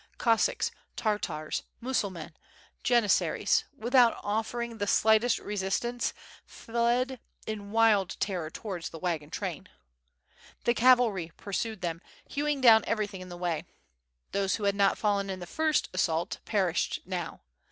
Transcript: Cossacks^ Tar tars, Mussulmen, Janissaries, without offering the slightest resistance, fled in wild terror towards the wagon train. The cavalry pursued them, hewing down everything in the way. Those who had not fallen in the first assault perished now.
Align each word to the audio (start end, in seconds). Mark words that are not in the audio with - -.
Cossacks^ 0.17 0.71
Tar 0.95 1.19
tars, 1.19 1.61
Mussulmen, 1.79 2.33
Janissaries, 2.83 3.65
without 3.77 4.19
offering 4.23 4.79
the 4.79 4.87
slightest 4.87 5.37
resistance, 5.37 6.11
fled 6.43 7.19
in 7.45 7.69
wild 7.71 8.19
terror 8.19 8.49
towards 8.49 8.89
the 8.89 8.97
wagon 8.97 9.29
train. 9.29 9.69
The 10.63 10.73
cavalry 10.73 11.31
pursued 11.37 11.81
them, 11.81 12.01
hewing 12.27 12.61
down 12.61 12.83
everything 12.87 13.21
in 13.21 13.29
the 13.29 13.37
way. 13.37 13.63
Those 14.31 14.55
who 14.55 14.63
had 14.63 14.73
not 14.73 14.97
fallen 14.97 15.29
in 15.29 15.39
the 15.39 15.45
first 15.45 15.87
assault 15.93 16.39
perished 16.45 17.01
now. 17.05 17.41